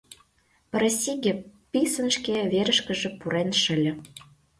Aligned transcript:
Пырысиге 0.69 1.31
писын 1.71 2.07
шке 2.15 2.35
верышкыже 2.51 3.09
пурен 3.19 3.49
шыле. 3.61 3.91